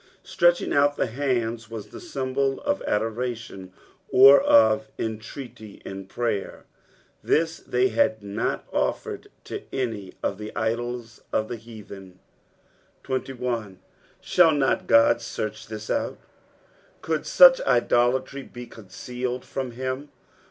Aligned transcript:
Stretching 0.23 0.73
out 0.73 0.97
the 0.97 1.05
hands 1.05 1.69
was 1.69 1.89
the 1.89 1.99
symbol 2.01 2.59
of 2.61 2.81
adoralion 2.87 3.71
or 4.11 4.41
of 4.41 4.87
entreaty 4.97 5.79
in 5.85 6.07
prayer; 6.07 6.65
this 7.23 7.59
they 7.59 7.89
had 7.89 8.23
not 8.23 8.67
offered 8.73 9.27
ta 9.43 9.57
any 9.71 10.15
of 10.23 10.39
the 10.39 10.51
idola 10.57 11.03
of 11.31 11.49
the 11.49 11.55
heatlten. 11.55 12.13
31. 13.05 13.77
"Shah 14.19 14.49
not 14.49 14.87
God 14.87 15.17
uarch 15.17 15.67
thii 15.67 15.77
outf" 15.95 16.17
Could 17.03 17.27
such 17.27 17.61
idolatry 17.61 18.41
be 18.41 18.65
concealed 18.65 19.45
from 19.45 19.69
him 19.73 20.09